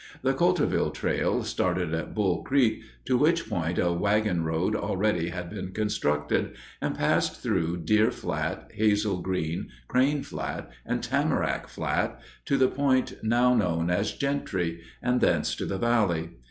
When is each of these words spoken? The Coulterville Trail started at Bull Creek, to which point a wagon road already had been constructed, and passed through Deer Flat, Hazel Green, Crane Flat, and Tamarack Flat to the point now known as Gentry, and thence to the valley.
The 0.23 0.33
Coulterville 0.33 0.91
Trail 0.95 1.43
started 1.43 1.93
at 1.93 2.15
Bull 2.15 2.41
Creek, 2.43 2.81
to 3.05 3.15
which 3.19 3.47
point 3.47 3.77
a 3.77 3.91
wagon 3.93 4.43
road 4.43 4.75
already 4.75 5.29
had 5.29 5.51
been 5.51 5.73
constructed, 5.73 6.55
and 6.81 6.97
passed 6.97 7.39
through 7.43 7.83
Deer 7.83 8.09
Flat, 8.09 8.71
Hazel 8.73 9.21
Green, 9.21 9.69
Crane 9.87 10.23
Flat, 10.23 10.71
and 10.87 11.03
Tamarack 11.03 11.67
Flat 11.67 12.19
to 12.45 12.57
the 12.57 12.67
point 12.67 13.17
now 13.21 13.53
known 13.53 13.91
as 13.91 14.13
Gentry, 14.13 14.81
and 15.03 15.21
thence 15.21 15.55
to 15.57 15.67
the 15.67 15.77
valley. 15.77 16.29